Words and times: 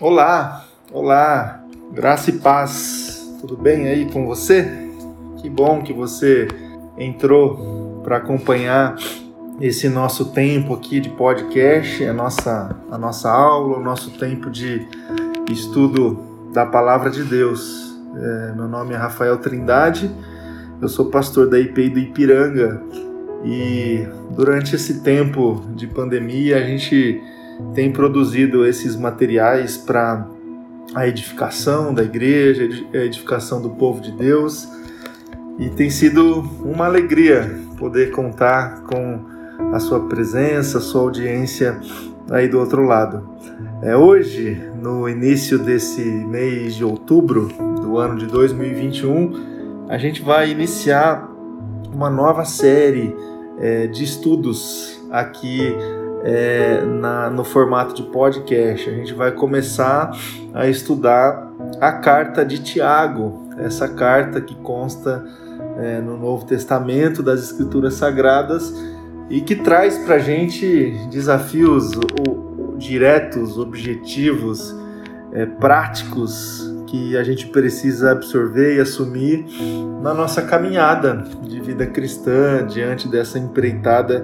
Olá, 0.00 0.64
olá, 0.92 1.62
graça 1.92 2.28
e 2.30 2.32
paz, 2.40 3.32
tudo 3.40 3.56
bem 3.56 3.86
aí 3.86 4.10
com 4.10 4.26
você? 4.26 4.68
Que 5.40 5.48
bom 5.48 5.82
que 5.82 5.92
você 5.92 6.48
entrou 6.98 8.00
para 8.02 8.16
acompanhar 8.16 8.96
esse 9.60 9.88
nosso 9.88 10.32
tempo 10.32 10.74
aqui 10.74 10.98
de 10.98 11.10
podcast, 11.10 12.04
a 12.04 12.12
nossa, 12.12 12.76
a 12.90 12.98
nossa 12.98 13.30
aula, 13.30 13.78
o 13.78 13.80
nosso 13.80 14.10
tempo 14.18 14.50
de 14.50 14.84
estudo 15.48 16.50
da 16.52 16.66
Palavra 16.66 17.08
de 17.08 17.22
Deus. 17.22 17.96
É, 18.16 18.52
meu 18.52 18.66
nome 18.66 18.94
é 18.94 18.96
Rafael 18.96 19.36
Trindade, 19.36 20.10
eu 20.82 20.88
sou 20.88 21.06
pastor 21.06 21.48
da 21.48 21.56
IPI 21.56 21.90
do 21.90 21.98
Ipiranga 22.00 22.82
e 23.44 24.04
durante 24.32 24.74
esse 24.74 25.02
tempo 25.02 25.64
de 25.76 25.86
pandemia 25.86 26.56
a 26.56 26.62
gente 26.62 27.22
tem 27.74 27.92
produzido 27.92 28.66
esses 28.66 28.96
materiais 28.96 29.76
para 29.76 30.26
a 30.94 31.06
edificação 31.08 31.92
da 31.92 32.02
igreja, 32.02 32.68
a 32.92 32.98
edificação 32.98 33.60
do 33.60 33.70
povo 33.70 34.00
de 34.00 34.12
Deus. 34.12 34.68
E 35.58 35.68
tem 35.70 35.88
sido 35.88 36.40
uma 36.64 36.86
alegria 36.86 37.58
poder 37.78 38.10
contar 38.10 38.82
com 38.82 39.20
a 39.72 39.78
sua 39.78 40.00
presença, 40.08 40.78
a 40.78 40.80
sua 40.80 41.02
audiência 41.02 41.80
aí 42.30 42.48
do 42.48 42.58
outro 42.58 42.84
lado. 42.84 43.28
É 43.82 43.96
hoje, 43.96 44.60
no 44.80 45.08
início 45.08 45.58
desse 45.58 46.02
mês 46.02 46.74
de 46.74 46.84
outubro 46.84 47.48
do 47.80 47.98
ano 47.98 48.16
de 48.16 48.26
2021, 48.26 49.86
a 49.88 49.98
gente 49.98 50.22
vai 50.22 50.50
iniciar 50.50 51.30
uma 51.92 52.10
nova 52.10 52.44
série 52.44 53.14
é, 53.58 53.86
de 53.86 54.02
estudos 54.02 55.00
aqui 55.10 55.74
é, 56.24 56.82
na, 56.82 57.28
no 57.28 57.44
formato 57.44 57.94
de 57.94 58.02
podcast. 58.04 58.88
A 58.88 58.92
gente 58.92 59.12
vai 59.12 59.30
começar 59.30 60.10
a 60.54 60.66
estudar 60.66 61.52
a 61.80 61.92
carta 61.92 62.44
de 62.44 62.58
Tiago, 62.60 63.48
essa 63.58 63.86
carta 63.86 64.40
que 64.40 64.54
consta 64.56 65.22
é, 65.78 66.00
no 66.00 66.16
Novo 66.16 66.46
Testamento 66.46 67.22
das 67.22 67.40
Escrituras 67.42 67.94
Sagradas 67.94 68.74
e 69.28 69.40
que 69.40 69.54
traz 69.54 69.98
para 69.98 70.16
a 70.16 70.18
gente 70.18 70.90
desafios 71.10 71.90
diretos, 72.78 73.58
objetivos, 73.58 74.74
é, 75.32 75.46
práticos 75.46 76.72
que 76.86 77.16
a 77.16 77.24
gente 77.24 77.48
precisa 77.48 78.12
absorver 78.12 78.76
e 78.76 78.80
assumir 78.80 79.46
na 80.00 80.14
nossa 80.14 80.42
caminhada 80.42 81.24
de 81.42 81.60
vida 81.60 81.86
cristã 81.86 82.64
diante 82.66 83.08
dessa 83.08 83.38
empreitada 83.38 84.22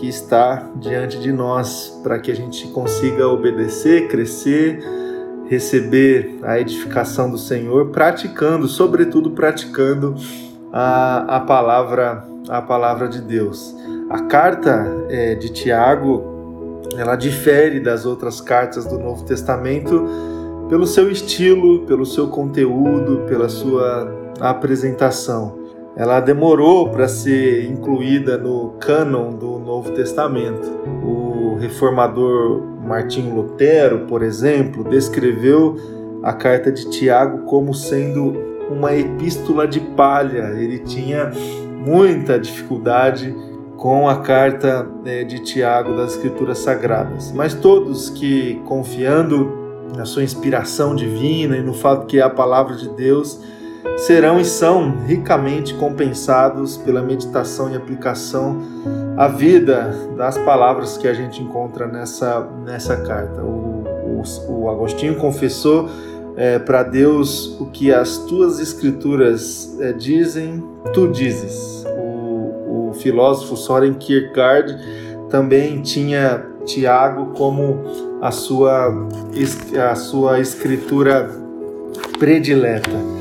que 0.00 0.08
está 0.08 0.70
diante 0.76 1.18
de 1.18 1.30
nós, 1.30 2.00
para 2.02 2.18
que 2.18 2.30
a 2.30 2.34
gente 2.34 2.66
consiga 2.68 3.28
obedecer, 3.28 4.08
crescer, 4.08 4.82
receber 5.46 6.38
a 6.42 6.58
edificação 6.58 7.30
do 7.30 7.36
Senhor, 7.36 7.90
praticando, 7.90 8.66
sobretudo 8.66 9.32
praticando 9.32 10.14
a, 10.72 11.36
a 11.36 11.40
palavra 11.40 12.24
a 12.48 12.62
palavra 12.62 13.08
de 13.08 13.20
Deus. 13.20 13.76
A 14.08 14.22
carta 14.22 14.86
é, 15.10 15.34
de 15.34 15.50
Tiago 15.50 16.80
ela 16.96 17.14
difere 17.14 17.78
das 17.78 18.06
outras 18.06 18.40
cartas 18.40 18.86
do 18.86 18.98
Novo 18.98 19.24
Testamento 19.24 20.08
pelo 20.70 20.86
seu 20.86 21.10
estilo, 21.10 21.80
pelo 21.84 22.06
seu 22.06 22.28
conteúdo, 22.28 23.26
pela 23.28 23.48
sua 23.50 24.10
apresentação 24.40 25.59
ela 25.96 26.20
demorou 26.20 26.88
para 26.88 27.08
ser 27.08 27.64
incluída 27.66 28.38
no 28.38 28.70
cânon 28.80 29.32
do 29.32 29.58
Novo 29.58 29.92
Testamento. 29.92 30.68
O 31.04 31.56
reformador 31.56 32.62
Martinho 32.86 33.34
Lutero, 33.34 34.06
por 34.06 34.22
exemplo, 34.22 34.84
descreveu 34.84 35.76
a 36.22 36.32
carta 36.32 36.70
de 36.70 36.88
Tiago 36.90 37.44
como 37.44 37.74
sendo 37.74 38.32
uma 38.70 38.94
epístola 38.94 39.66
de 39.66 39.80
palha. 39.80 40.54
Ele 40.56 40.78
tinha 40.78 41.30
muita 41.84 42.38
dificuldade 42.38 43.34
com 43.76 44.08
a 44.08 44.20
carta 44.20 44.86
né, 45.04 45.24
de 45.24 45.40
Tiago 45.40 45.96
das 45.96 46.12
Escrituras 46.12 46.58
Sagradas. 46.58 47.32
Mas 47.32 47.54
todos 47.54 48.10
que, 48.10 48.60
confiando 48.66 49.58
na 49.96 50.04
sua 50.04 50.22
inspiração 50.22 50.94
divina 50.94 51.56
e 51.56 51.62
no 51.62 51.74
fato 51.74 52.06
que 52.06 52.18
é 52.18 52.22
a 52.22 52.30
palavra 52.30 52.76
de 52.76 52.88
Deus, 52.90 53.40
serão 53.96 54.40
e 54.40 54.44
são 54.44 54.98
ricamente 55.06 55.74
compensados 55.74 56.76
pela 56.76 57.02
meditação 57.02 57.70
e 57.70 57.76
aplicação 57.76 58.60
à 59.16 59.28
vida 59.28 59.94
das 60.16 60.38
palavras 60.38 60.96
que 60.96 61.06
a 61.06 61.12
gente 61.12 61.42
encontra 61.42 61.86
nessa, 61.86 62.48
nessa 62.64 62.96
carta. 62.96 63.42
O, 63.42 63.84
o, 64.48 64.62
o 64.62 64.70
Agostinho 64.70 65.16
confessou 65.16 65.88
é, 66.36 66.58
para 66.58 66.82
Deus 66.82 67.60
o 67.60 67.66
que 67.66 67.92
as 67.92 68.18
tuas 68.18 68.58
escrituras 68.60 69.76
é, 69.80 69.92
dizem, 69.92 70.64
tu 70.92 71.08
dizes. 71.08 71.84
O, 71.98 72.90
o 72.90 72.94
filósofo 72.94 73.56
Soren 73.56 73.94
Kierkegaard 73.94 74.76
também 75.28 75.82
tinha 75.82 76.46
Tiago 76.64 77.32
como 77.36 77.82
a 78.20 78.30
sua, 78.30 78.92
a 79.90 79.94
sua 79.94 80.40
escritura 80.40 81.30
predileta. 82.18 83.19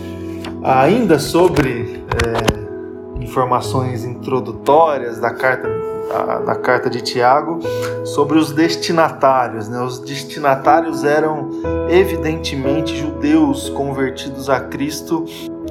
Ainda 0.61 1.19
sobre 1.19 2.03
é, 2.25 3.23
informações 3.23 4.03
introdutórias 4.03 5.17
da 5.17 5.31
carta, 5.31 5.69
da, 6.09 6.39
da, 6.39 6.55
carta 6.55 6.89
de 6.89 7.01
Tiago, 7.01 7.59
sobre 8.03 8.37
os 8.37 8.51
destinatários. 8.51 9.69
Né? 9.69 9.81
Os 9.81 9.99
destinatários 9.99 11.05
eram 11.05 11.49
evidentemente 11.89 12.97
judeus 12.97 13.69
convertidos 13.69 14.49
a 14.49 14.59
Cristo 14.59 15.25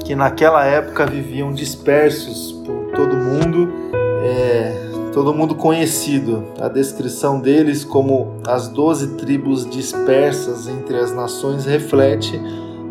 que 0.04 0.14
naquela 0.14 0.64
época 0.64 1.04
viviam 1.04 1.52
dispersos 1.52 2.52
por 2.64 2.92
todo 2.96 3.14
mundo. 3.14 3.70
É, 4.24 4.88
todo 5.12 5.34
mundo 5.34 5.54
conhecido. 5.54 6.44
A 6.60 6.68
descrição 6.68 7.40
deles 7.40 7.84
como 7.84 8.36
as 8.46 8.68
doze 8.68 9.16
tribos 9.16 9.68
dispersas 9.68 10.68
entre 10.68 10.96
as 10.96 11.12
nações 11.12 11.66
reflete 11.66 12.40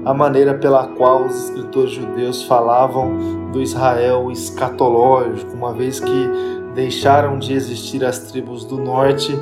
a 0.07 0.13
maneira 0.13 0.53
pela 0.53 0.88
qual 0.88 1.25
os 1.25 1.50
escritores 1.50 1.91
judeus 1.91 2.44
falavam 2.44 3.51
do 3.51 3.62
Israel 3.62 4.31
escatológico, 4.31 5.51
uma 5.51 5.73
vez 5.73 6.00
que 6.00 6.29
deixaram 6.73 7.38
de 7.38 7.53
existir 7.53 8.06
as 8.06 8.19
tribos 8.19 8.63
do 8.63 8.78
norte 8.78 9.38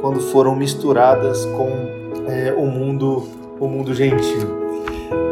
quando 0.00 0.18
foram 0.18 0.56
misturadas 0.56 1.44
com 1.44 1.68
é, 2.28 2.54
o 2.56 2.64
mundo 2.64 3.28
o 3.60 3.68
mundo 3.68 3.94
gentil. 3.94 4.48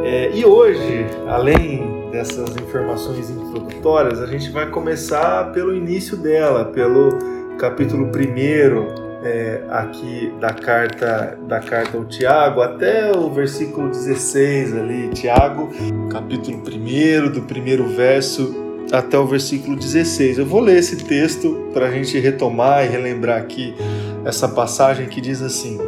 É, 0.02 0.30
e 0.34 0.44
hoje, 0.44 1.06
além 1.28 2.10
dessas 2.10 2.54
informações 2.56 3.30
introdutórias, 3.30 4.20
a 4.20 4.26
gente 4.26 4.50
vai 4.50 4.68
começar 4.70 5.50
pelo 5.52 5.74
início 5.74 6.14
dela, 6.14 6.66
pelo 6.66 7.18
capítulo 7.56 8.04
1 8.04 9.03
é, 9.24 9.62
aqui 9.70 10.32
da 10.38 10.52
carta 10.52 11.38
da 11.48 11.58
carta 11.58 11.96
ao 11.96 12.04
Tiago 12.04 12.60
até 12.60 13.10
o 13.16 13.30
versículo 13.30 13.88
16 13.88 14.76
ali, 14.76 15.08
Tiago, 15.08 15.70
capítulo 16.10 16.58
1, 16.58 17.32
do 17.32 17.42
primeiro 17.42 17.88
verso 17.88 18.54
até 18.92 19.18
o 19.18 19.26
versículo 19.26 19.76
16. 19.76 20.38
Eu 20.38 20.46
vou 20.46 20.60
ler 20.60 20.78
esse 20.78 20.96
texto 20.96 21.70
para 21.72 21.86
a 21.86 21.90
gente 21.90 22.18
retomar 22.18 22.84
e 22.84 22.88
relembrar 22.88 23.38
aqui 23.40 23.74
essa 24.26 24.46
passagem 24.46 25.08
que 25.08 25.20
diz 25.20 25.40
assim: 25.40 25.78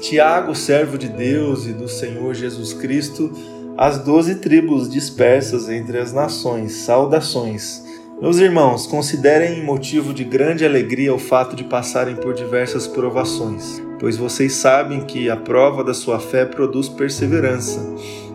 Tiago, 0.00 0.54
servo 0.54 0.96
de 0.96 1.08
Deus 1.08 1.66
e 1.66 1.72
do 1.72 1.88
Senhor 1.88 2.32
Jesus 2.32 2.72
Cristo, 2.72 3.32
as 3.76 3.98
doze 3.98 4.36
tribos 4.36 4.88
dispersas 4.88 5.68
entre 5.68 5.98
as 5.98 6.12
nações, 6.12 6.72
saudações. 6.72 7.91
Meus 8.22 8.38
irmãos, 8.38 8.86
considerem 8.86 9.64
motivo 9.64 10.14
de 10.14 10.22
grande 10.22 10.64
alegria 10.64 11.12
o 11.12 11.18
fato 11.18 11.56
de 11.56 11.64
passarem 11.64 12.14
por 12.14 12.34
diversas 12.34 12.86
provações, 12.86 13.82
pois 13.98 14.16
vocês 14.16 14.52
sabem 14.52 15.00
que 15.00 15.28
a 15.28 15.34
prova 15.34 15.82
da 15.82 15.92
sua 15.92 16.20
fé 16.20 16.44
produz 16.44 16.88
perseverança, 16.88 17.80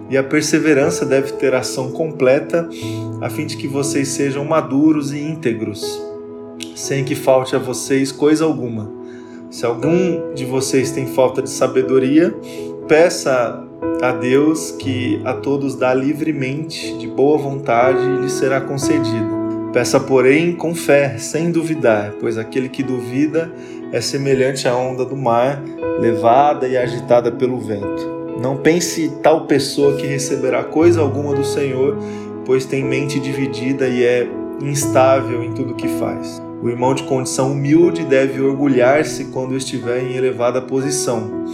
e 0.09 0.17
a 0.17 0.23
perseverança 0.25 1.05
deve 1.05 1.31
ter 1.31 1.55
ação 1.55 1.89
completa, 1.91 2.67
a 3.21 3.29
fim 3.29 3.45
de 3.45 3.55
que 3.55 3.65
vocês 3.65 4.09
sejam 4.09 4.43
maduros 4.43 5.13
e 5.13 5.19
íntegros, 5.19 6.03
sem 6.75 7.05
que 7.05 7.15
falte 7.15 7.55
a 7.55 7.59
vocês 7.59 8.11
coisa 8.11 8.43
alguma. 8.43 8.91
Se 9.49 9.65
algum 9.65 10.33
de 10.33 10.43
vocês 10.43 10.91
tem 10.91 11.07
falta 11.07 11.41
de 11.41 11.49
sabedoria, 11.49 12.35
peça 12.89 13.65
a 14.01 14.11
Deus 14.11 14.69
que 14.71 15.21
a 15.23 15.33
todos 15.33 15.75
dá 15.75 15.93
livremente, 15.93 16.97
de 16.97 17.07
boa 17.07 17.37
vontade, 17.37 18.01
e 18.01 18.21
lhe 18.23 18.29
será 18.29 18.59
concedido. 18.59 19.36
Peça, 19.77 19.99
porém, 19.99 20.53
com 20.53 20.73
fé, 20.73 21.19
sem 21.19 21.51
duvidar, 21.51 22.15
pois 22.19 22.35
aquele 22.35 22.67
que 22.67 22.81
duvida 22.81 23.53
é 23.91 24.01
semelhante 24.01 24.67
à 24.67 24.75
onda 24.75 25.05
do 25.05 25.15
mar, 25.15 25.61
levada 25.99 26.67
e 26.67 26.75
agitada 26.75 27.31
pelo 27.31 27.59
vento. 27.59 28.33
Não 28.41 28.57
pense 28.57 29.07
tal 29.21 29.45
pessoa 29.45 29.95
que 29.95 30.07
receberá 30.07 30.63
coisa 30.63 30.99
alguma 30.99 31.35
do 31.35 31.45
Senhor, 31.45 31.95
pois 32.43 32.65
tem 32.65 32.83
mente 32.83 33.19
dividida 33.19 33.87
e 33.87 34.03
é 34.03 34.27
instável 34.63 35.43
em 35.43 35.53
tudo 35.53 35.75
que 35.75 35.87
faz. 35.87 36.41
O 36.59 36.67
irmão 36.67 36.95
de 36.95 37.03
condição 37.03 37.51
humilde 37.51 38.03
deve 38.03 38.41
orgulhar-se 38.41 39.25
quando 39.25 39.55
estiver 39.55 40.01
em 40.01 40.15
elevada 40.15 40.59
posição 40.59 41.45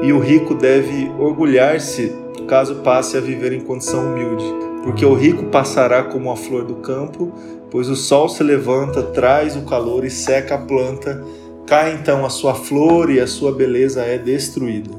e 0.00 0.12
o 0.12 0.20
rico 0.20 0.54
deve 0.54 1.10
orgulhar-se 1.18 2.14
caso 2.46 2.76
passe 2.76 3.16
a 3.16 3.20
viver 3.20 3.52
em 3.52 3.60
condição 3.60 4.12
humilde, 4.12 4.44
porque 4.84 5.04
o 5.04 5.14
rico 5.14 5.46
passará 5.46 6.04
como 6.04 6.30
a 6.30 6.36
flor 6.36 6.64
do 6.64 6.76
campo, 6.76 7.32
pois 7.72 7.88
o 7.88 7.96
sol 7.96 8.28
se 8.28 8.42
levanta, 8.42 9.02
traz 9.02 9.56
o 9.56 9.62
calor 9.62 10.04
e 10.04 10.10
seca 10.10 10.56
a 10.56 10.58
planta, 10.58 11.24
cai 11.66 11.94
então 11.94 12.24
a 12.26 12.28
sua 12.28 12.54
flor 12.54 13.10
e 13.10 13.18
a 13.18 13.26
sua 13.26 13.50
beleza 13.50 14.02
é 14.02 14.18
destruída. 14.18 14.90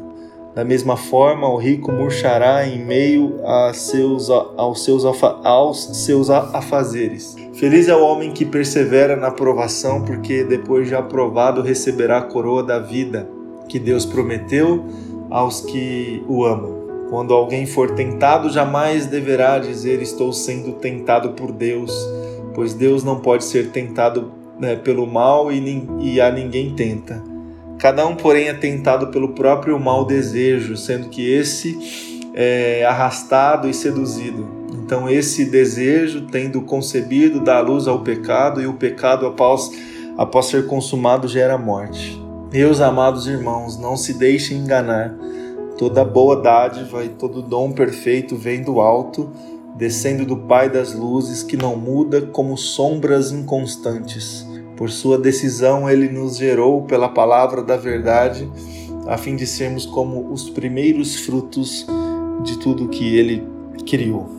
Da 0.55 0.65
mesma 0.65 0.97
forma, 0.97 1.47
o 1.47 1.57
rico 1.57 1.91
murchará 1.91 2.67
em 2.67 2.83
meio 2.83 3.39
a 3.45 3.73
seus, 3.73 4.29
aos, 4.29 4.83
seus, 4.83 5.03
aos 5.05 6.05
seus 6.05 6.29
afazeres. 6.31 7.35
Feliz 7.53 7.87
é 7.87 7.95
o 7.95 8.03
homem 8.03 8.31
que 8.31 8.45
persevera 8.45 9.15
na 9.15 9.29
provação, 9.29 10.03
porque 10.03 10.43
depois 10.43 10.87
de 10.87 10.95
aprovado 10.95 11.61
receberá 11.61 12.19
a 12.19 12.23
coroa 12.23 12.63
da 12.63 12.79
vida 12.79 13.29
que 13.69 13.77
Deus 13.79 14.05
prometeu 14.05 14.83
aos 15.29 15.61
que 15.61 16.23
o 16.27 16.43
amam. 16.43 16.83
Quando 17.09 17.33
alguém 17.33 17.65
for 17.65 17.91
tentado, 17.91 18.49
jamais 18.49 19.05
deverá 19.05 19.59
dizer 19.59 20.01
estou 20.01 20.33
sendo 20.33 20.73
tentado 20.73 21.31
por 21.31 21.51
Deus, 21.51 21.91
pois 22.53 22.73
Deus 22.73 23.03
não 23.03 23.19
pode 23.19 23.43
ser 23.43 23.69
tentado 23.69 24.31
né, 24.59 24.75
pelo 24.75 25.05
mal 25.05 25.51
e, 25.51 25.87
e 26.01 26.21
a 26.21 26.31
ninguém 26.31 26.73
tenta 26.73 27.33
Cada 27.83 28.07
um, 28.07 28.15
porém, 28.15 28.47
é 28.47 28.53
tentado 28.53 29.07
pelo 29.07 29.33
próprio 29.33 29.77
mau 29.77 30.05
desejo, 30.05 30.77
sendo 30.77 31.09
que 31.09 31.29
esse 31.29 31.77
é 32.33 32.85
arrastado 32.85 33.67
e 33.67 33.73
seduzido. 33.73 34.47
Então, 34.71 35.09
esse 35.09 35.43
desejo, 35.43 36.27
tendo 36.31 36.61
concebido, 36.61 37.41
dá 37.41 37.59
luz 37.59 37.85
ao 37.85 37.99
pecado, 37.99 38.61
e 38.61 38.67
o 38.67 38.75
pecado, 38.75 39.25
após, 39.25 39.69
após 40.17 40.45
ser 40.45 40.65
consumado, 40.65 41.27
gera 41.27 41.57
morte. 41.57 42.17
Meus 42.53 42.79
amados 42.79 43.27
irmãos, 43.27 43.77
não 43.77 43.97
se 43.97 44.13
deixem 44.13 44.59
enganar. 44.59 45.13
Toda 45.77 46.05
boa 46.05 46.37
dádiva 46.37 47.03
e 47.03 47.09
todo 47.09 47.41
dom 47.41 47.73
perfeito 47.73 48.37
vem 48.37 48.61
do 48.61 48.79
alto, 48.79 49.29
descendo 49.75 50.25
do 50.25 50.37
Pai 50.37 50.69
das 50.69 50.93
luzes, 50.93 51.43
que 51.43 51.57
não 51.57 51.75
muda 51.75 52.21
como 52.21 52.57
sombras 52.57 53.31
inconstantes. 53.31 54.45
Por 54.75 54.89
sua 54.89 55.17
decisão, 55.17 55.89
ele 55.89 56.09
nos 56.09 56.37
gerou 56.37 56.83
pela 56.83 57.09
palavra 57.09 57.61
da 57.61 57.77
verdade, 57.77 58.49
a 59.07 59.17
fim 59.17 59.35
de 59.35 59.45
sermos 59.45 59.85
como 59.85 60.31
os 60.31 60.49
primeiros 60.49 61.15
frutos 61.15 61.85
de 62.43 62.57
tudo 62.59 62.87
que 62.87 63.15
ele 63.15 63.47
criou. 63.85 64.29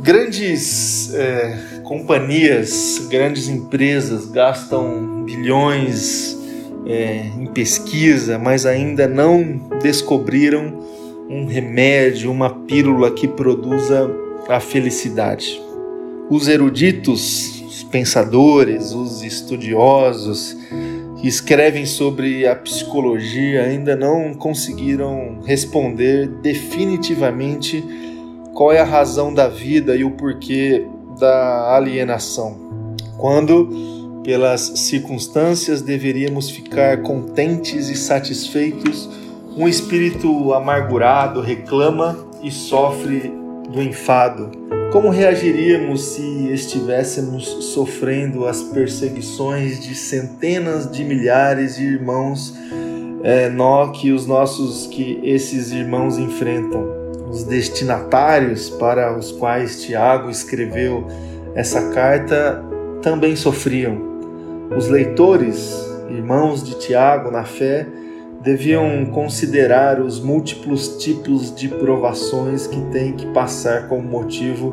Grandes 0.00 1.12
é, 1.14 1.80
companhias, 1.82 3.06
grandes 3.10 3.48
empresas 3.48 4.26
gastam 4.26 5.24
bilhões 5.24 6.36
é, 6.86 7.26
em 7.38 7.46
pesquisa, 7.46 8.38
mas 8.38 8.66
ainda 8.66 9.08
não 9.08 9.68
descobriram 9.82 10.84
um 11.28 11.46
remédio, 11.46 12.30
uma 12.30 12.50
pílula 12.50 13.10
que 13.10 13.26
produza 13.26 14.08
a 14.48 14.60
felicidade. 14.60 15.60
Os 16.30 16.48
eruditos 16.48 17.84
pensadores, 17.90 18.92
os 18.92 19.22
estudiosos 19.22 20.56
que 21.20 21.28
escrevem 21.28 21.86
sobre 21.86 22.46
a 22.46 22.54
psicologia 22.54 23.62
ainda 23.62 23.96
não 23.96 24.34
conseguiram 24.34 25.40
responder 25.44 26.28
definitivamente 26.42 27.84
qual 28.54 28.72
é 28.72 28.80
a 28.80 28.84
razão 28.84 29.32
da 29.32 29.48
vida 29.48 29.96
e 29.96 30.04
o 30.04 30.10
porquê 30.10 30.84
da 31.18 31.74
alienação. 31.74 32.56
Quando, 33.16 34.20
pelas 34.22 34.60
circunstâncias, 34.60 35.80
deveríamos 35.80 36.50
ficar 36.50 37.02
contentes 37.02 37.88
e 37.88 37.96
satisfeitos, 37.96 39.08
um 39.56 39.66
espírito 39.66 40.52
amargurado 40.52 41.40
reclama 41.40 42.26
e 42.42 42.50
sofre 42.50 43.32
do 43.68 43.82
enfado 43.82 44.66
como 44.96 45.10
reagiríamos 45.10 46.14
se 46.14 46.52
estivéssemos 46.52 47.44
sofrendo 47.74 48.46
as 48.46 48.62
perseguições 48.62 49.78
de 49.78 49.94
centenas 49.94 50.90
de 50.90 51.04
milhares 51.04 51.76
de 51.76 51.84
irmãos 51.84 52.54
é, 53.22 53.48
nó 53.50 53.88
que 53.88 54.12
os 54.12 54.26
nossos 54.26 54.86
que 54.86 55.20
esses 55.22 55.72
irmãos 55.72 56.16
enfrentam? 56.16 56.86
Os 57.28 57.44
destinatários 57.44 58.70
para 58.70 59.14
os 59.18 59.32
quais 59.32 59.82
Tiago 59.82 60.30
escreveu 60.30 61.06
essa 61.54 61.90
carta 61.90 62.64
também 63.02 63.34
sofriam. 63.34 64.00
Os 64.74 64.88
leitores, 64.88 65.76
irmãos 66.08 66.62
de 66.62 66.78
Tiago 66.78 67.30
na 67.30 67.44
fé, 67.44 67.86
deviam 68.46 69.04
considerar 69.06 70.00
os 70.00 70.20
múltiplos 70.20 71.02
tipos 71.02 71.52
de 71.52 71.66
provações 71.66 72.68
que 72.68 72.80
têm 72.92 73.10
que 73.10 73.26
passar 73.32 73.88
como 73.88 74.04
motivo 74.04 74.72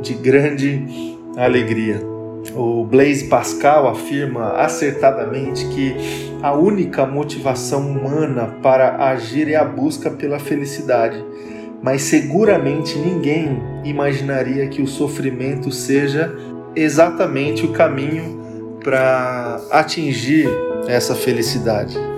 de 0.00 0.14
grande 0.14 1.18
alegria. 1.36 2.00
O 2.56 2.82
Blaise 2.82 3.28
Pascal 3.28 3.86
afirma 3.86 4.52
acertadamente 4.52 5.66
que 5.66 5.94
a 6.42 6.54
única 6.54 7.04
motivação 7.04 7.90
humana 7.90 8.56
para 8.62 9.10
agir 9.10 9.50
é 9.50 9.56
a 9.56 9.64
busca 9.64 10.10
pela 10.10 10.38
felicidade, 10.38 11.22
mas 11.82 12.00
seguramente 12.00 12.96
ninguém 12.98 13.62
imaginaria 13.84 14.66
que 14.68 14.80
o 14.80 14.86
sofrimento 14.86 15.70
seja 15.70 16.34
exatamente 16.74 17.66
o 17.66 17.72
caminho 17.72 18.40
para 18.82 19.60
atingir 19.70 20.48
essa 20.88 21.14
felicidade. 21.14 22.09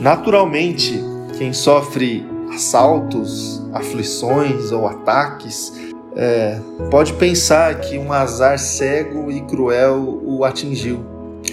Naturalmente, 0.00 1.02
quem 1.38 1.52
sofre 1.52 2.26
assaltos, 2.52 3.62
aflições 3.72 4.70
ou 4.70 4.86
ataques 4.86 5.72
é, 6.16 6.60
pode 6.90 7.12
pensar 7.14 7.74
que 7.80 7.98
um 7.98 8.12
azar 8.12 8.58
cego 8.58 9.30
e 9.30 9.40
cruel 9.42 10.20
o 10.24 10.44
atingiu, 10.44 11.00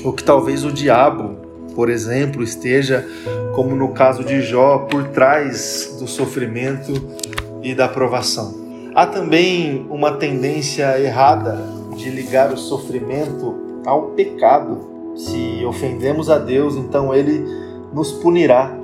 ou 0.03 0.13
que 0.13 0.23
talvez 0.23 0.63
o 0.63 0.71
diabo, 0.71 1.38
por 1.73 1.89
exemplo, 1.89 2.43
esteja, 2.43 3.07
como 3.55 3.75
no 3.75 3.89
caso 3.89 4.23
de 4.23 4.41
Jó, 4.41 4.79
por 4.79 5.07
trás 5.09 5.95
do 5.99 6.07
sofrimento 6.07 6.94
e 7.63 7.73
da 7.73 7.87
provação. 7.87 8.53
Há 8.94 9.07
também 9.07 9.87
uma 9.89 10.11
tendência 10.11 10.99
errada 10.99 11.57
de 11.95 12.09
ligar 12.09 12.51
o 12.51 12.57
sofrimento 12.57 13.81
ao 13.85 14.09
pecado. 14.09 14.91
Se 15.15 15.63
ofendemos 15.65 16.29
a 16.29 16.37
Deus, 16.37 16.75
então 16.75 17.13
ele 17.13 17.45
nos 17.93 18.11
punirá 18.11 18.75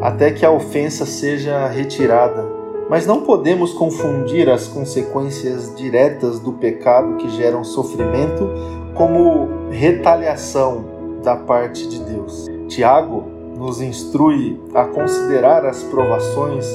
até 0.00 0.30
que 0.30 0.44
a 0.44 0.50
ofensa 0.50 1.06
seja 1.06 1.66
retirada. 1.68 2.44
Mas 2.88 3.06
não 3.06 3.22
podemos 3.22 3.72
confundir 3.72 4.50
as 4.50 4.66
consequências 4.66 5.74
diretas 5.74 6.38
do 6.38 6.52
pecado 6.52 7.16
que 7.16 7.30
geram 7.30 7.64
sofrimento 7.64 8.48
como 8.94 9.48
retaliação 9.70 10.84
da 11.22 11.36
parte 11.36 11.88
de 11.88 11.98
Deus. 12.00 12.46
Tiago 12.68 13.24
nos 13.56 13.80
instrui 13.80 14.60
a 14.74 14.84
considerar 14.84 15.64
as 15.64 15.82
provações 15.82 16.66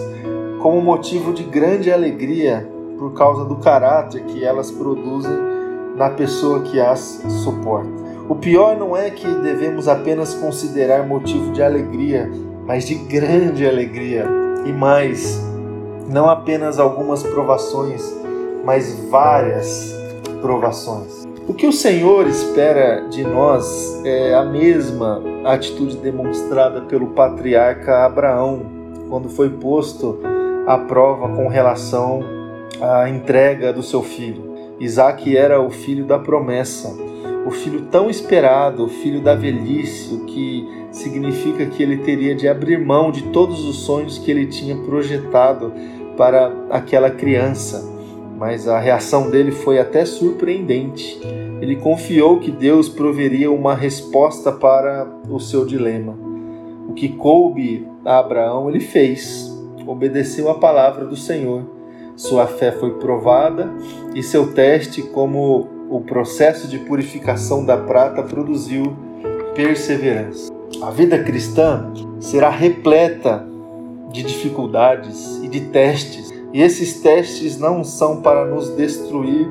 como 0.61 0.81
motivo 0.81 1.33
de 1.33 1.43
grande 1.43 1.91
alegria 1.91 2.67
por 2.97 3.13
causa 3.13 3.45
do 3.45 3.57
caráter 3.57 4.23
que 4.23 4.43
elas 4.43 4.71
produzem 4.71 5.37
na 5.95 6.09
pessoa 6.09 6.61
que 6.61 6.79
as 6.79 7.23
suporta. 7.43 8.08
O 8.29 8.36
pior 8.36 8.77
não 8.77 8.95
é 8.95 9.09
que 9.09 9.25
devemos 9.25 9.88
apenas 9.88 10.36
considerar 10.36 11.03
motivo 11.03 11.51
de 11.51 11.63
alegria, 11.63 12.29
mas 12.63 12.86
de 12.86 12.93
grande 12.93 13.67
alegria. 13.67 14.24
E 14.67 14.71
mais, 14.71 15.43
não 16.07 16.29
apenas 16.29 16.77
algumas 16.77 17.24
provações, 17.24 18.15
mas 18.63 19.00
várias 19.09 19.91
provações. 20.41 21.27
O 21.48 21.55
que 21.55 21.65
o 21.65 21.74
Senhor 21.74 22.27
espera 22.27 23.07
de 23.09 23.24
nós 23.24 24.00
é 24.05 24.36
a 24.36 24.45
mesma 24.45 25.24
atitude 25.43 25.98
demonstrada 25.98 26.81
pelo 26.81 27.07
patriarca 27.07 28.05
Abraão 28.05 28.62
quando 29.09 29.27
foi 29.27 29.50
posto 29.50 30.19
à 30.67 30.77
prova 30.77 31.36
com 31.36 31.48
relação 31.48 32.19
à 32.79 33.09
entrega 33.09 33.74
do 33.74 33.81
seu 33.81 34.03
filho. 34.03 34.53
Isaac 34.79 35.36
era 35.36 35.59
o 35.59 35.71
filho 35.71 36.05
da 36.05 36.19
promessa 36.19 37.09
o 37.46 37.51
filho 37.51 37.81
tão 37.91 38.10
esperado, 38.10 38.86
o 38.86 38.89
filho 38.89 39.22
da 39.22 39.36
velhice, 39.36 40.13
o 40.13 40.25
que 40.25 40.67
significa 40.91 41.65
que 41.65 41.81
ele 41.81 41.98
teria 41.98 42.36
de 42.36 42.48
abrir 42.48 42.79
mão 42.79 43.12
de 43.12 43.24
todos 43.29 43.63
os 43.65 43.77
sonhos 43.77 44.17
que 44.17 44.29
ele 44.29 44.48
tinha 44.48 44.75
projetado 44.75 45.74
para 46.17 46.51
aquela 46.69 47.10
criança. 47.10 47.88
Mas 48.38 48.67
a 48.67 48.79
reação 48.79 49.29
dele 49.29 49.51
foi 49.51 49.79
até 49.79 50.05
surpreendente. 50.05 51.19
Ele 51.62 51.75
confiou 51.75 52.39
que 52.39 52.51
Deus 52.51 52.88
proveria 52.88 53.51
uma 53.51 53.75
resposta 53.75 54.51
para 54.51 55.08
o 55.29 55.39
seu 55.39 55.65
dilema. 55.65 56.17
O 56.88 56.93
que 56.93 57.10
coube 57.10 57.88
a 58.05 58.19
Abraão, 58.19 58.69
ele 58.69 58.79
fez. 58.79 59.50
Obedeceu 59.86 60.50
a 60.50 60.55
palavra 60.55 61.05
do 61.05 61.15
Senhor. 61.15 61.63
Sua 62.15 62.48
fé 62.48 62.72
foi 62.72 62.91
provada 62.96 63.69
e 64.13 64.22
seu 64.22 64.53
teste, 64.53 65.01
como 65.01 65.78
o 65.89 66.00
processo 66.01 66.67
de 66.67 66.77
purificação 66.79 67.65
da 67.65 67.75
prata 67.75 68.22
produziu 68.22 68.96
perseverança. 69.55 70.53
A 70.84 70.91
vida 70.91 71.24
cristã 71.24 71.91
será 72.19 72.50
repleta 72.50 73.46
de 74.12 74.22
dificuldades 74.22 75.41
e 75.43 75.48
de 75.48 75.62
testes. 75.62 76.31
E 76.53 76.62
esses 76.62 77.01
testes 77.01 77.58
não 77.58 77.84
são 77.84 78.22
para 78.22 78.46
nos 78.46 78.69
destruir, 78.69 79.50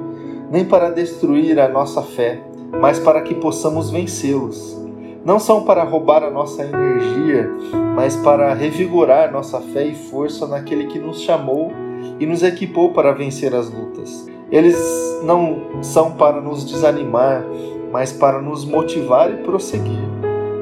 nem 0.51 0.65
para 0.65 0.91
destruir 0.91 1.59
a 1.59 1.69
nossa 1.69 2.03
fé, 2.03 2.41
mas 2.81 2.99
para 2.99 3.21
que 3.23 3.35
possamos 3.35 3.91
vencê-los. 3.91 4.77
Não 5.25 5.41
são 5.41 5.65
para 5.65 5.83
roubar 5.83 6.23
a 6.23 6.31
nossa 6.31 6.63
energia, 6.63 7.51
mas 7.95 8.17
para 8.17 8.55
revigorar 8.55 9.33
nossa 9.33 9.61
fé 9.61 9.85
e 9.85 9.95
força 9.95 10.47
naquele 10.47 10.87
que 10.87 10.99
nos 10.99 11.21
chamou 11.21 11.73
e 12.21 12.27
nos 12.27 12.43
equipou 12.43 12.93
para 12.93 13.13
vencer 13.13 13.55
as 13.55 13.69
lutas. 13.69 14.38
Eles 14.51 14.79
não 15.23 15.83
são 15.83 16.13
para 16.13 16.41
nos 16.41 16.65
desanimar, 16.65 17.45
mas 17.93 18.13
para 18.13 18.41
nos 18.41 18.65
motivar 18.65 19.31
e 19.31 19.37
prosseguir. 19.43 20.09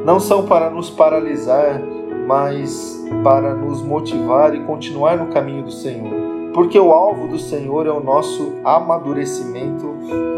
Não 0.04 0.18
são 0.18 0.44
para 0.46 0.70
nos 0.70 0.90
paralisar, 0.90 1.80
mas 2.26 3.04
para 3.22 3.54
nos 3.54 3.82
motivar 3.82 4.54
e 4.54 4.64
continuar 4.64 5.16
no 5.16 5.32
caminho 5.32 5.62
do 5.62 5.72
Senhor. 5.72 6.10
Porque 6.52 6.78
o 6.78 6.90
alvo 6.90 7.28
do 7.28 7.38
Senhor 7.38 7.86
é 7.86 7.90
o 7.90 8.00
nosso 8.00 8.54
amadurecimento, 8.64 9.86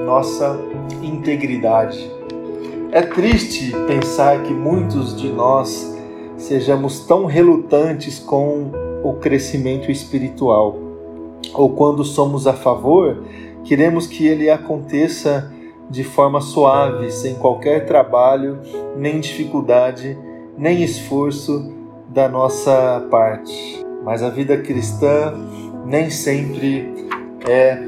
nossa 0.05 0.59
integridade. 1.03 2.11
É 2.91 3.03
triste 3.03 3.73
pensar 3.87 4.43
que 4.43 4.53
muitos 4.53 5.17
de 5.17 5.29
nós 5.31 5.97
sejamos 6.37 7.01
tão 7.01 7.25
relutantes 7.27 8.19
com 8.19 8.71
o 9.03 9.15
crescimento 9.15 9.91
espiritual, 9.91 10.88
ou 11.59 11.71
quando 11.71 12.05
somos 12.05 12.47
a 12.47 12.53
favor, 12.53 13.25
queremos 13.65 14.07
que 14.07 14.25
ele 14.27 14.49
aconteça 14.49 15.53
de 15.91 16.05
forma 16.05 16.41
suave, 16.41 17.11
sem 17.11 17.35
qualquer 17.35 17.85
trabalho, 17.85 18.61
nem 18.97 19.19
dificuldade, 19.19 20.17
nem 20.57 20.85
esforço 20.85 21.75
da 22.09 22.29
nossa 22.29 23.05
parte. 23.11 23.85
Mas 24.05 24.23
a 24.23 24.31
vida 24.31 24.57
cristã 24.59 25.35
nem 25.85 26.11
sempre 26.11 27.09
é 27.49 27.83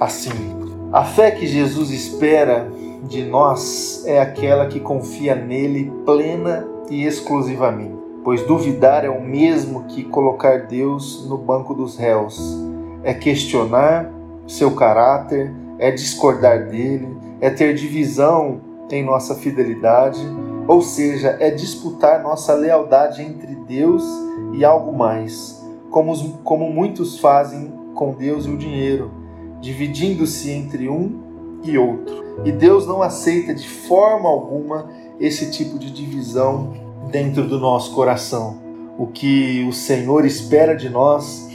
assim. 0.00 0.56
A 0.92 1.04
fé 1.04 1.30
que 1.30 1.46
Jesus 1.46 1.90
espera 1.90 2.68
de 3.04 3.24
nós 3.24 4.02
é 4.04 4.20
aquela 4.20 4.66
que 4.66 4.80
confia 4.80 5.36
nele 5.36 5.92
plena 6.04 6.66
e 6.90 7.04
exclusivamente, 7.04 7.94
pois 8.24 8.42
duvidar 8.42 9.04
é 9.04 9.10
o 9.10 9.22
mesmo 9.22 9.84
que 9.84 10.02
colocar 10.02 10.66
Deus 10.66 11.24
no 11.28 11.38
banco 11.38 11.72
dos 11.72 11.96
réus, 11.96 12.71
é 13.04 13.14
questionar 13.14 14.10
seu 14.46 14.74
caráter, 14.74 15.52
é 15.78 15.90
discordar 15.90 16.68
dele, 16.68 17.08
é 17.40 17.50
ter 17.50 17.74
divisão 17.74 18.60
em 18.90 19.04
nossa 19.04 19.34
fidelidade, 19.34 20.20
ou 20.68 20.80
seja, 20.80 21.36
é 21.40 21.50
disputar 21.50 22.22
nossa 22.22 22.54
lealdade 22.54 23.22
entre 23.22 23.54
Deus 23.66 24.04
e 24.52 24.64
algo 24.64 24.96
mais, 24.96 25.60
como, 25.90 26.34
como 26.44 26.70
muitos 26.70 27.18
fazem 27.18 27.72
com 27.94 28.12
Deus 28.12 28.46
e 28.46 28.50
o 28.50 28.56
dinheiro, 28.56 29.10
dividindo-se 29.60 30.50
entre 30.50 30.88
um 30.88 31.20
e 31.64 31.76
outro. 31.78 32.22
E 32.44 32.52
Deus 32.52 32.86
não 32.86 33.02
aceita 33.02 33.54
de 33.54 33.68
forma 33.68 34.28
alguma 34.28 34.88
esse 35.20 35.50
tipo 35.50 35.78
de 35.78 35.90
divisão 35.90 36.72
dentro 37.10 37.46
do 37.46 37.58
nosso 37.58 37.94
coração. 37.94 38.58
O 38.98 39.06
que 39.06 39.64
o 39.68 39.72
Senhor 39.72 40.24
espera 40.24 40.74
de 40.74 40.88
nós 40.88 41.48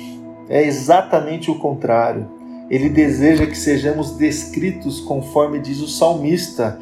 é 0.49 0.63
exatamente 0.65 1.51
o 1.51 1.59
contrário 1.59 2.37
ele 2.69 2.89
deseja 2.89 3.45
que 3.45 3.57
sejamos 3.57 4.11
descritos 4.11 4.99
conforme 4.99 5.59
diz 5.59 5.79
o 5.79 5.87
salmista, 5.87 6.77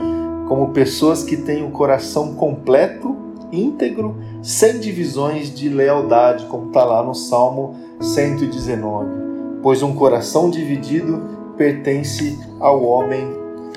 como 0.48 0.72
pessoas 0.72 1.24
que 1.24 1.38
têm 1.38 1.64
o 1.64 1.72
coração 1.72 2.34
completo, 2.34 3.16
íntegro, 3.52 4.16
sem 4.42 4.80
divisões 4.80 5.54
de 5.54 5.70
lealdade, 5.70 6.46
como 6.46 6.68
está 6.68 6.84
lá 6.84 7.04
no 7.04 7.14
Salmo 7.14 7.76
119. 8.02 9.62
Pois 9.62 9.84
um 9.84 9.94
coração 9.94 10.50
dividido 10.50 11.54
pertence 11.56 12.38
ao 12.60 12.84
homem 12.84 13.28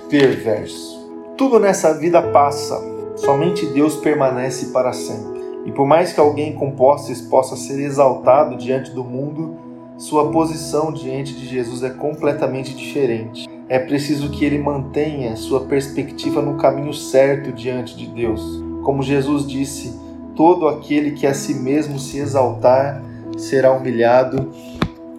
perverso. 0.09 0.99
Tudo 1.37 1.61
nessa 1.61 1.92
vida 1.92 2.23
passa, 2.23 2.80
somente 3.16 3.66
Deus 3.66 3.97
permanece 3.97 4.66
para 4.66 4.95
sempre. 4.95 5.38
E 5.66 5.73
por 5.73 5.87
mais 5.87 6.12
que 6.12 6.21
alguém 6.21 6.54
com 6.54 6.71
posses 6.71 7.21
possa 7.21 7.54
ser 7.54 7.78
exaltado 7.80 8.57
diante 8.57 8.90
do 8.92 9.04
mundo, 9.04 9.67
sua 9.98 10.30
posição 10.30 10.92
diante 10.92 11.34
de 11.34 11.44
Jesus 11.44 11.82
é 11.82 11.90
completamente 11.90 12.72
diferente. 12.72 13.48
É 13.68 13.80
preciso 13.80 14.30
que 14.30 14.44
ele 14.44 14.56
mantenha 14.56 15.34
sua 15.34 15.62
perspectiva 15.62 16.40
no 16.40 16.56
caminho 16.56 16.94
certo 16.94 17.50
diante 17.50 17.96
de 17.96 18.06
Deus. 18.06 18.62
Como 18.84 19.02
Jesus 19.02 19.44
disse, 19.44 19.98
todo 20.36 20.68
aquele 20.68 21.10
que 21.10 21.26
a 21.26 21.34
si 21.34 21.52
mesmo 21.54 21.98
se 21.98 22.18
exaltar 22.18 23.02
será 23.36 23.72
humilhado, 23.72 24.52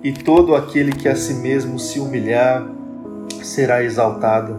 e 0.01 0.13
todo 0.13 0.55
aquele 0.55 0.93
que 0.93 1.09
a 1.09 1.15
si 1.15 1.33
mesmo 1.33 1.77
se 1.77 1.99
humilhar 1.99 2.65
será 3.43 3.83
exaltado. 3.83 4.55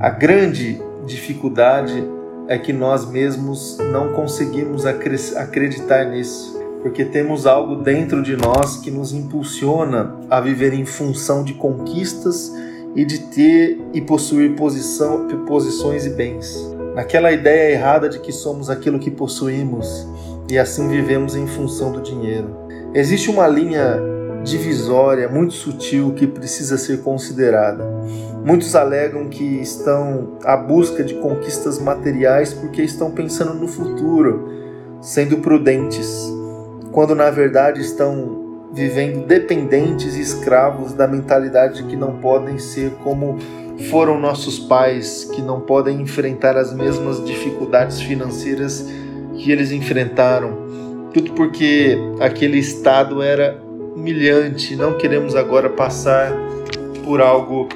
A 0.00 0.10
grande 0.10 0.82
dificuldade 1.06 2.04
é 2.48 2.58
que 2.58 2.72
nós 2.72 3.08
mesmos 3.08 3.78
não 3.92 4.12
conseguimos 4.14 4.84
acreditar 4.84 6.06
nisso 6.06 6.53
porque 6.84 7.02
temos 7.02 7.46
algo 7.46 7.76
dentro 7.76 8.22
de 8.22 8.36
nós 8.36 8.76
que 8.76 8.90
nos 8.90 9.14
impulsiona 9.14 10.14
a 10.28 10.38
viver 10.38 10.74
em 10.74 10.84
função 10.84 11.42
de 11.42 11.54
conquistas 11.54 12.52
e 12.94 13.06
de 13.06 13.20
ter 13.20 13.80
e 13.94 14.02
possuir 14.02 14.54
posição, 14.54 15.26
posições 15.46 16.04
e 16.04 16.10
bens. 16.10 16.54
Naquela 16.94 17.32
ideia 17.32 17.72
errada 17.72 18.06
de 18.06 18.18
que 18.18 18.30
somos 18.30 18.68
aquilo 18.68 18.98
que 18.98 19.10
possuímos 19.10 20.06
e 20.46 20.58
assim 20.58 20.86
vivemos 20.86 21.34
em 21.34 21.46
função 21.46 21.90
do 21.90 22.02
dinheiro. 22.02 22.54
Existe 22.92 23.30
uma 23.30 23.48
linha 23.48 23.98
divisória 24.44 25.26
muito 25.26 25.54
sutil 25.54 26.12
que 26.12 26.26
precisa 26.26 26.76
ser 26.76 27.00
considerada. 27.00 27.82
Muitos 28.44 28.76
alegam 28.76 29.30
que 29.30 29.42
estão 29.42 30.36
à 30.44 30.54
busca 30.54 31.02
de 31.02 31.14
conquistas 31.14 31.78
materiais 31.78 32.52
porque 32.52 32.82
estão 32.82 33.10
pensando 33.10 33.54
no 33.54 33.66
futuro, 33.66 34.50
sendo 35.00 35.38
prudentes 35.38 36.30
quando 36.94 37.12
na 37.12 37.28
verdade 37.28 37.80
estão 37.80 38.70
vivendo 38.72 39.26
dependentes 39.26 40.14
e 40.14 40.20
escravos 40.20 40.92
da 40.92 41.08
mentalidade 41.08 41.82
que 41.82 41.96
não 41.96 42.20
podem 42.20 42.56
ser 42.56 42.92
como 43.02 43.36
foram 43.90 44.18
nossos 44.18 44.60
pais, 44.60 45.24
que 45.24 45.42
não 45.42 45.60
podem 45.60 46.00
enfrentar 46.00 46.56
as 46.56 46.72
mesmas 46.72 47.22
dificuldades 47.24 48.00
financeiras 48.00 48.88
que 49.36 49.50
eles 49.50 49.72
enfrentaram. 49.72 51.10
Tudo 51.12 51.32
porque 51.32 51.98
aquele 52.20 52.58
estado 52.58 53.20
era 53.20 53.60
humilhante, 53.96 54.76
não 54.76 54.96
queremos 54.96 55.34
agora 55.34 55.68
passar 55.68 56.32
por 57.04 57.20
algo 57.20 57.68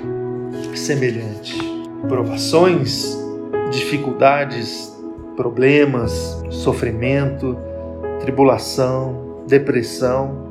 semelhante. 0.76 1.58
Provações, 2.06 3.18
dificuldades, 3.72 4.96
problemas, 5.36 6.40
sofrimento, 6.50 7.56
tribulação, 8.28 9.42
depressão, 9.46 10.50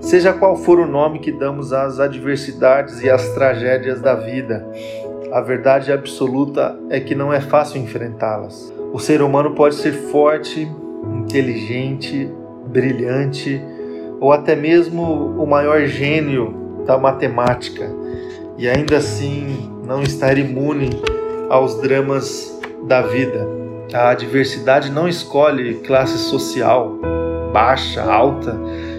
seja 0.00 0.32
qual 0.32 0.56
for 0.56 0.78
o 0.80 0.86
nome 0.86 1.18
que 1.18 1.30
damos 1.30 1.74
às 1.74 2.00
adversidades 2.00 3.02
e 3.02 3.10
às 3.10 3.28
tragédias 3.34 4.00
da 4.00 4.14
vida, 4.14 4.66
a 5.30 5.42
verdade 5.42 5.92
absoluta 5.92 6.74
é 6.88 6.98
que 6.98 7.14
não 7.14 7.30
é 7.30 7.38
fácil 7.38 7.82
enfrentá-las. 7.82 8.72
O 8.94 8.98
ser 8.98 9.20
humano 9.20 9.54
pode 9.54 9.74
ser 9.74 9.92
forte, 9.92 10.66
inteligente, 11.18 12.32
brilhante 12.66 13.62
ou 14.18 14.32
até 14.32 14.56
mesmo 14.56 15.02
o 15.38 15.46
maior 15.46 15.84
gênio 15.84 16.82
da 16.86 16.96
matemática 16.96 17.90
e 18.56 18.66
ainda 18.66 18.96
assim 18.96 19.70
não 19.86 20.02
estar 20.02 20.38
imune 20.38 20.88
aos 21.50 21.78
dramas 21.82 22.58
da 22.86 23.02
vida. 23.02 23.57
A 23.92 24.10
adversidade 24.10 24.90
não 24.90 25.08
escolhe 25.08 25.76
classe 25.76 26.18
social, 26.18 26.98
baixa, 27.54 28.02
alta, 28.02 28.54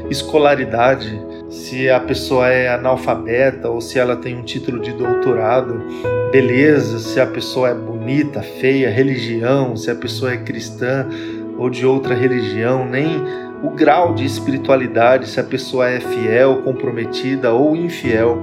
escolaridade, 0.09 1.21
se 1.47 1.87
a 1.87 1.99
pessoa 1.99 2.47
é 2.47 2.69
analfabeta 2.69 3.69
ou 3.69 3.81
se 3.81 3.99
ela 3.99 4.15
tem 4.15 4.35
um 4.35 4.41
título 4.41 4.79
de 4.79 4.91
doutorado, 4.91 5.83
beleza, 6.31 6.97
se 6.97 7.21
a 7.21 7.27
pessoa 7.27 7.69
é 7.69 7.75
bonita, 7.75 8.41
feia, 8.41 8.89
religião, 8.89 9.75
se 9.75 9.91
a 9.91 9.95
pessoa 9.95 10.33
é 10.33 10.37
cristã 10.37 11.07
ou 11.55 11.69
de 11.69 11.85
outra 11.85 12.15
religião, 12.15 12.83
nem 12.83 13.23
o 13.61 13.69
grau 13.69 14.15
de 14.15 14.25
espiritualidade, 14.25 15.29
se 15.29 15.39
a 15.39 15.43
pessoa 15.43 15.87
é 15.87 15.99
fiel, 15.99 16.63
comprometida 16.63 17.53
ou 17.53 17.75
infiel. 17.75 18.39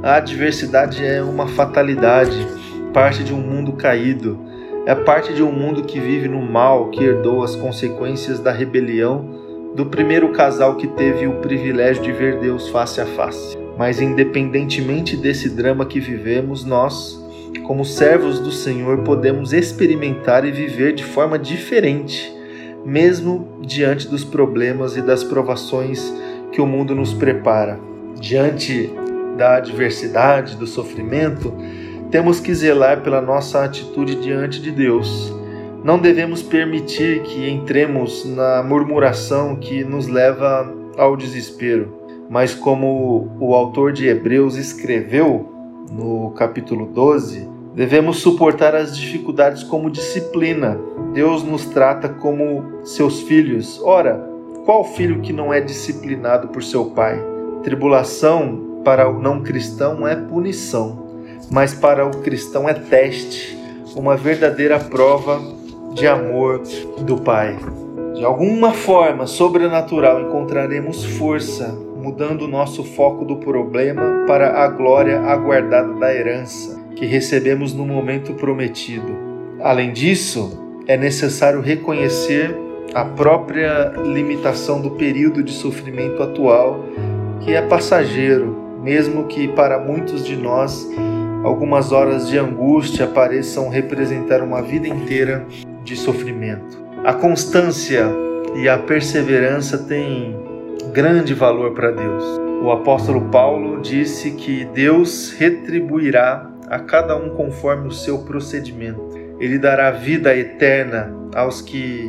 A 0.00 0.14
adversidade 0.16 1.04
é 1.04 1.20
uma 1.20 1.48
fatalidade, 1.48 2.46
parte 2.92 3.24
de 3.24 3.34
um 3.34 3.40
mundo 3.40 3.72
caído 3.72 4.51
é 4.84 4.94
parte 4.94 5.32
de 5.32 5.42
um 5.42 5.52
mundo 5.52 5.84
que 5.84 6.00
vive 6.00 6.26
no 6.26 6.42
mal, 6.42 6.90
que 6.90 7.04
herdou 7.04 7.44
as 7.44 7.54
consequências 7.54 8.40
da 8.40 8.50
rebelião 8.50 9.40
do 9.76 9.86
primeiro 9.86 10.30
casal 10.32 10.76
que 10.76 10.88
teve 10.88 11.26
o 11.26 11.34
privilégio 11.34 12.02
de 12.02 12.12
ver 12.12 12.40
Deus 12.40 12.68
face 12.68 13.00
a 13.00 13.06
face. 13.06 13.56
Mas, 13.78 14.00
independentemente 14.00 15.16
desse 15.16 15.48
drama 15.48 15.86
que 15.86 16.00
vivemos, 16.00 16.64
nós, 16.64 17.18
como 17.64 17.84
servos 17.84 18.40
do 18.40 18.50
Senhor, 18.50 18.98
podemos 18.98 19.52
experimentar 19.52 20.44
e 20.44 20.50
viver 20.50 20.92
de 20.92 21.04
forma 21.04 21.38
diferente, 21.38 22.34
mesmo 22.84 23.60
diante 23.62 24.08
dos 24.08 24.24
problemas 24.24 24.96
e 24.96 25.00
das 25.00 25.22
provações 25.22 26.12
que 26.50 26.60
o 26.60 26.66
mundo 26.66 26.94
nos 26.94 27.14
prepara. 27.14 27.78
Diante 28.20 28.90
da 29.38 29.56
adversidade, 29.56 30.56
do 30.56 30.66
sofrimento, 30.66 31.54
temos 32.12 32.38
que 32.38 32.54
zelar 32.54 33.00
pela 33.00 33.22
nossa 33.22 33.64
atitude 33.64 34.16
diante 34.16 34.60
de 34.60 34.70
Deus. 34.70 35.34
Não 35.82 35.98
devemos 35.98 36.42
permitir 36.42 37.22
que 37.22 37.48
entremos 37.48 38.26
na 38.26 38.62
murmuração 38.62 39.56
que 39.56 39.82
nos 39.82 40.06
leva 40.06 40.70
ao 40.98 41.16
desespero, 41.16 41.90
mas 42.28 42.54
como 42.54 43.34
o 43.40 43.54
autor 43.54 43.94
de 43.94 44.06
Hebreus 44.06 44.56
escreveu 44.56 45.50
no 45.90 46.32
capítulo 46.32 46.86
12, 46.86 47.48
devemos 47.74 48.18
suportar 48.18 48.74
as 48.74 48.94
dificuldades 48.94 49.62
como 49.62 49.90
disciplina. 49.90 50.78
Deus 51.14 51.42
nos 51.42 51.64
trata 51.64 52.10
como 52.10 52.84
seus 52.84 53.22
filhos. 53.22 53.80
Ora, 53.82 54.22
qual 54.66 54.84
filho 54.84 55.20
que 55.20 55.32
não 55.32 55.52
é 55.52 55.62
disciplinado 55.62 56.48
por 56.48 56.62
seu 56.62 56.90
pai? 56.90 57.18
Tribulação 57.62 58.82
para 58.84 59.08
o 59.08 59.18
não 59.18 59.42
cristão 59.42 60.06
é 60.06 60.14
punição, 60.14 61.01
mas 61.50 61.74
para 61.74 62.06
o 62.06 62.22
cristão 62.22 62.68
é 62.68 62.74
teste, 62.74 63.58
uma 63.94 64.16
verdadeira 64.16 64.78
prova 64.78 65.40
de 65.94 66.06
amor 66.06 66.62
do 67.00 67.18
Pai. 67.18 67.58
De 68.14 68.24
alguma 68.24 68.72
forma 68.72 69.26
sobrenatural 69.26 70.20
encontraremos 70.20 71.04
força, 71.04 71.76
mudando 71.96 72.42
o 72.42 72.48
nosso 72.48 72.84
foco 72.84 73.24
do 73.24 73.36
problema 73.36 74.24
para 74.26 74.62
a 74.62 74.68
glória 74.68 75.20
aguardada 75.20 75.92
da 75.94 76.14
herança 76.14 76.80
que 76.96 77.06
recebemos 77.06 77.72
no 77.72 77.84
momento 77.84 78.34
prometido. 78.34 79.12
Além 79.60 79.92
disso, 79.92 80.58
é 80.86 80.96
necessário 80.96 81.60
reconhecer 81.60 82.56
a 82.94 83.04
própria 83.04 83.92
limitação 84.04 84.80
do 84.80 84.92
período 84.92 85.42
de 85.42 85.52
sofrimento 85.52 86.22
atual, 86.22 86.84
que 87.40 87.52
é 87.52 87.62
passageiro, 87.62 88.56
mesmo 88.82 89.24
que 89.24 89.48
para 89.48 89.78
muitos 89.78 90.24
de 90.24 90.36
nós 90.36 90.88
algumas 91.42 91.92
horas 91.92 92.28
de 92.28 92.38
angústia 92.38 93.06
pareçam 93.06 93.68
representar 93.68 94.42
uma 94.42 94.62
vida 94.62 94.86
inteira 94.86 95.46
de 95.82 95.96
sofrimento. 95.96 96.82
A 97.04 97.12
constância 97.12 98.06
e 98.54 98.68
a 98.68 98.78
perseverança 98.78 99.78
têm 99.78 100.36
grande 100.92 101.34
valor 101.34 101.72
para 101.72 101.90
Deus. 101.90 102.24
O 102.62 102.70
apóstolo 102.70 103.28
Paulo 103.30 103.80
disse 103.80 104.32
que 104.32 104.64
Deus 104.66 105.32
retribuirá 105.32 106.48
a 106.68 106.78
cada 106.78 107.16
um 107.16 107.30
conforme 107.30 107.88
o 107.88 107.92
seu 107.92 108.18
procedimento. 108.20 109.02
Ele 109.40 109.58
dará 109.58 109.90
vida 109.90 110.36
eterna 110.36 111.12
aos 111.34 111.60
que, 111.60 112.08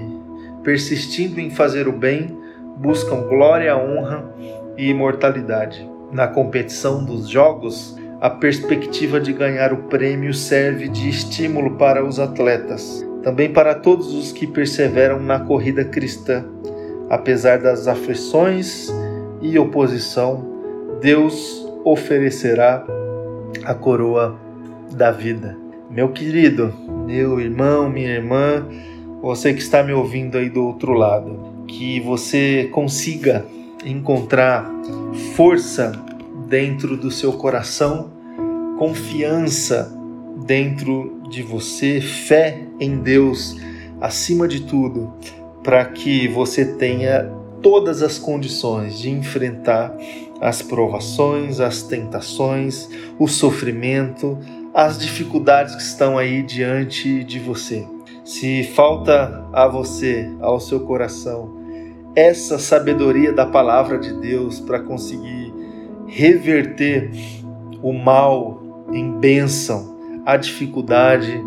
persistindo 0.64 1.40
em 1.40 1.50
fazer 1.50 1.88
o 1.88 1.92
bem, 1.92 2.38
buscam 2.78 3.22
glória, 3.28 3.76
honra 3.76 4.32
e 4.78 4.90
imortalidade. 4.90 5.90
Na 6.12 6.28
competição 6.28 7.04
dos 7.04 7.28
jogos, 7.28 7.98
a 8.24 8.30
perspectiva 8.30 9.20
de 9.20 9.34
ganhar 9.34 9.72
o 9.72 9.84
prêmio 9.84 10.34
serve 10.34 10.88
de 10.88 11.10
estímulo 11.10 11.76
para 11.76 12.04
os 12.04 12.20
atletas 12.20 13.06
também 13.24 13.50
para 13.50 13.74
todos 13.74 14.14
os 14.14 14.32
que 14.32 14.46
perseveram 14.46 15.20
na 15.20 15.40
corrida 15.40 15.86
cristã. 15.86 16.46
Apesar 17.10 17.58
das 17.58 17.88
aflições 17.88 18.94
e 19.42 19.58
oposição, 19.58 20.46
Deus 21.02 21.66
oferecerá 21.86 22.86
a 23.64 23.74
coroa 23.74 24.38
da 24.92 25.10
vida. 25.10 25.58
Meu 25.90 26.10
querido, 26.10 26.74
meu 27.06 27.40
irmão, 27.40 27.90
minha 27.90 28.12
irmã, 28.12 28.66
você 29.22 29.54
que 29.54 29.62
está 29.62 29.82
me 29.82 29.94
ouvindo 29.94 30.38
aí 30.38 30.50
do 30.50 30.66
outro 30.66 30.94
lado, 30.94 31.66
que 31.68 32.00
você 32.02 32.70
consiga 32.72 33.46
encontrar 33.86 34.70
força 35.36 35.94
dentro 36.54 36.96
do 36.96 37.10
seu 37.10 37.34
coração, 37.34 38.12
confiança 38.78 39.92
dentro 40.46 41.24
de 41.28 41.42
você, 41.42 42.00
fé 42.00 42.62
em 42.80 42.98
Deus 42.98 43.56
acima 44.00 44.48
de 44.48 44.60
tudo, 44.62 45.12
para 45.64 45.84
que 45.84 46.28
você 46.28 46.64
tenha 46.76 47.28
todas 47.60 48.04
as 48.04 48.20
condições 48.20 49.00
de 49.00 49.10
enfrentar 49.10 49.98
as 50.40 50.62
provações, 50.62 51.60
as 51.60 51.82
tentações, 51.82 52.88
o 53.18 53.28
sofrimento, 53.28 54.38
as 54.76 55.00
dificuldades 55.00 55.74
que 55.74 55.82
estão 55.82 56.20
aí 56.20 56.44
diante 56.44 57.24
de 57.24 57.40
você. 57.40 57.84
Se 58.24 58.64
falta 58.76 59.44
a 59.52 59.68
você, 59.68 60.30
ao 60.40 60.60
seu 60.60 60.82
coração, 60.82 61.64
essa 62.16 62.60
sabedoria 62.60 63.34
da 63.34 63.48
palavra 63.48 63.98
de 63.98 64.14
Deus 64.14 64.60
para 64.60 64.80
conseguir 64.80 65.43
reverter 66.14 67.10
o 67.82 67.92
mal 67.92 68.86
em 68.94 69.12
bênção, 69.20 70.22
a 70.24 70.38
dificuldade 70.38 71.44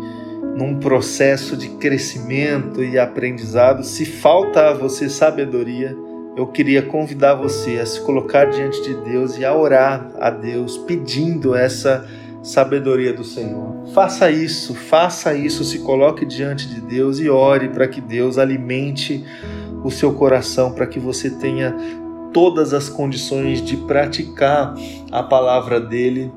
num 0.57 0.77
processo 0.77 1.55
de 1.55 1.69
crescimento 1.69 2.83
e 2.83 2.99
aprendizado, 2.99 3.83
se 3.83 4.05
falta 4.05 4.69
a 4.69 4.73
você 4.73 5.07
sabedoria, 5.07 5.95
eu 6.35 6.47
queria 6.47 6.81
convidar 6.81 7.35
você 7.35 7.79
a 7.79 7.85
se 7.85 8.01
colocar 8.01 8.45
diante 8.45 8.81
de 8.81 8.93
Deus 8.93 9.37
e 9.37 9.45
a 9.45 9.55
orar 9.55 10.11
a 10.19 10.29
Deus 10.29 10.77
pedindo 10.77 11.55
essa 11.55 12.05
sabedoria 12.43 13.13
do 13.13 13.23
Senhor. 13.23 13.87
Faça 13.93 14.29
isso, 14.29 14.75
faça 14.75 15.33
isso, 15.33 15.63
se 15.63 15.79
coloque 15.79 16.25
diante 16.25 16.67
de 16.67 16.81
Deus 16.81 17.19
e 17.19 17.29
ore 17.29 17.69
para 17.69 17.87
que 17.87 18.01
Deus 18.01 18.37
alimente 18.37 19.23
o 19.83 19.89
seu 19.89 20.13
coração, 20.13 20.73
para 20.73 20.85
que 20.85 20.99
você 20.99 21.29
tenha 21.29 21.73
todas 22.33 22.73
as 22.73 22.89
condições 22.89 23.61
de 23.61 23.77
praticar 23.77 24.73
a 25.11 25.23
palavra 25.23 25.79
dele 25.79 26.31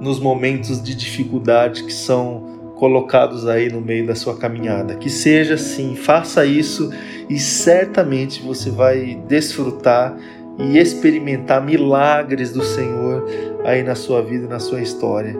nos 0.00 0.18
momentos 0.18 0.82
de 0.82 0.94
dificuldade 0.94 1.84
que 1.84 1.92
são 1.92 2.74
colocados 2.76 3.46
aí 3.46 3.70
no 3.70 3.80
meio 3.80 4.06
da 4.06 4.14
sua 4.14 4.36
caminhada. 4.36 4.96
Que 4.96 5.08
seja 5.08 5.54
assim, 5.54 5.96
faça 5.96 6.44
isso 6.44 6.90
e 7.28 7.38
certamente 7.38 8.42
você 8.42 8.70
vai 8.70 9.22
desfrutar 9.28 10.16
e 10.58 10.78
experimentar 10.78 11.64
milagres 11.64 12.52
do 12.52 12.62
Senhor 12.62 13.24
aí 13.64 13.82
na 13.82 13.94
sua 13.94 14.22
vida, 14.22 14.46
na 14.46 14.58
sua 14.58 14.80
história. 14.80 15.34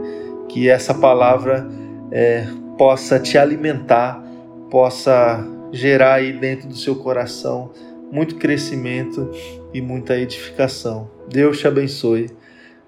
Que 0.49 0.69
essa 0.69 0.95
palavra 0.95 1.69
é, 2.11 2.47
possa 2.79 3.19
te 3.19 3.37
alimentar, 3.37 4.23
possa 4.71 5.45
gerar 5.73 6.14
aí 6.14 6.33
dentro 6.33 6.69
do 6.69 6.77
seu 6.77 6.95
coração 6.97 7.73
muito 8.12 8.37
crescimento 8.37 9.29
e 9.74 9.82
muita 9.82 10.16
edificação. 10.16 11.10
Deus 11.28 11.58
te 11.58 11.66
abençoe. 11.66 12.30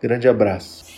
Grande 0.00 0.28
abraço. 0.28 0.95